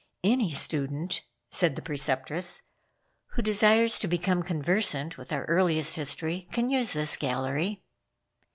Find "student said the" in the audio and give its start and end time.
0.49-1.81